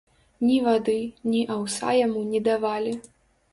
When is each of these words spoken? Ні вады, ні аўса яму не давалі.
Ні 0.45 0.55
вады, 0.67 0.95
ні 1.35 1.43
аўса 1.57 1.89
яму 1.99 2.25
не 2.33 2.43
давалі. 2.51 2.99